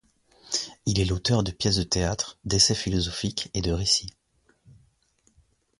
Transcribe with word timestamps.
Il 0.87 0.99
est 0.99 1.05
l’auteur 1.05 1.43
de 1.43 1.51
pièces 1.51 1.75
de 1.75 1.83
théâtre, 1.83 2.39
d’essais 2.43 2.73
philosophiques 2.73 3.51
et 3.53 3.61
de 3.61 3.71
récits. 3.71 4.15